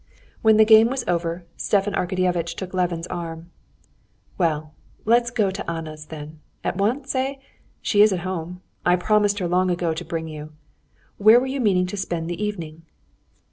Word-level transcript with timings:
When 0.41 0.57
the 0.57 0.65
game 0.65 0.87
was 0.89 1.03
over, 1.07 1.45
Stepan 1.57 1.93
Arkadyevitch 1.93 2.55
took 2.55 2.73
Levin's 2.73 3.05
arm. 3.05 3.51
"Well, 4.35 4.73
let 5.05 5.21
us 5.21 5.29
go 5.29 5.51
to 5.51 5.69
Anna's, 5.69 6.07
then. 6.07 6.39
At 6.63 6.75
once? 6.75 7.13
Eh? 7.13 7.35
She 7.83 8.01
is 8.01 8.11
at 8.11 8.21
home. 8.21 8.61
I 8.83 8.95
promised 8.95 9.37
her 9.37 9.47
long 9.47 9.69
ago 9.69 9.93
to 9.93 10.03
bring 10.03 10.27
you. 10.27 10.53
Where 11.19 11.39
were 11.39 11.45
you 11.45 11.59
meaning 11.61 11.85
to 11.85 11.97
spend 11.97 12.31
the 12.31 12.43
evening?" 12.43 12.81